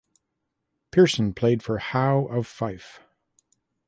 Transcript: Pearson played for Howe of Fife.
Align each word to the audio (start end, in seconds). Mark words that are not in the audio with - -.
Pearson 0.89 1.31
played 1.31 1.61
for 1.61 1.77
Howe 1.77 2.25
of 2.25 2.47
Fife. 2.47 3.01